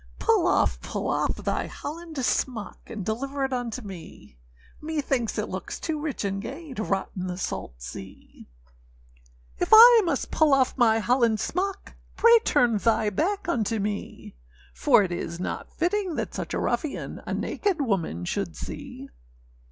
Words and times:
âPull 0.19 0.47
off, 0.47 0.81
pull 0.81 1.07
off 1.07 1.35
thy 1.35 1.67
Holland 1.67 2.17
smock, 2.25 2.79
And 2.87 3.05
deliver 3.05 3.45
it 3.45 3.53
unto 3.53 3.83
me; 3.83 4.39
Methinks 4.81 5.37
it 5.37 5.47
looks 5.47 5.79
too 5.79 5.99
rich 5.99 6.25
and 6.25 6.41
gay, 6.41 6.73
To 6.73 6.83
rot 6.83 7.11
in 7.15 7.27
the 7.27 7.37
salt 7.37 7.79
sea.â 7.79 9.63
âIf 9.63 9.69
I 9.71 10.01
must 10.03 10.31
pull 10.31 10.55
off 10.55 10.75
my 10.75 10.97
Holland 10.97 11.39
smock, 11.39 11.93
Pray 12.15 12.39
turn 12.43 12.79
thy 12.79 13.11
back 13.11 13.47
unto 13.47 13.77
me, 13.77 14.33
For 14.73 15.03
it 15.03 15.11
is 15.11 15.39
not 15.39 15.71
fitting 15.71 16.15
that 16.15 16.33
such 16.33 16.55
a 16.55 16.59
ruffian 16.59 17.21
A 17.27 17.33
naked 17.35 17.79
woman 17.79 18.25
should 18.25 18.55
see. 18.57 19.07